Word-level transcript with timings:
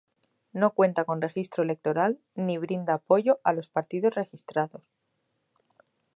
No 0.51 0.73
cuenta 0.73 1.05
con 1.05 1.21
registro 1.21 1.61
electoral 1.61 2.19
ni 2.33 2.57
brinda 2.57 2.95
apoyo 2.95 3.39
a 3.43 3.53
los 3.53 3.69
partidos 3.69 4.15
registrados. 4.15 4.81